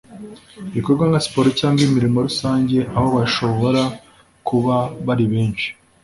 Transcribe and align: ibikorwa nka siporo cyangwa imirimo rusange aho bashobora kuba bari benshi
ibikorwa 0.69 1.03
nka 1.09 1.19
siporo 1.25 1.49
cyangwa 1.59 1.81
imirimo 1.87 2.17
rusange 2.27 2.77
aho 2.95 3.07
bashobora 3.17 3.81
kuba 4.47 4.75
bari 5.05 5.25
benshi 5.33 5.67